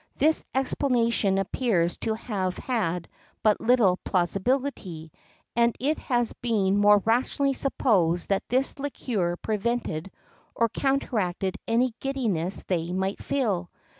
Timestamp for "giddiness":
11.99-12.63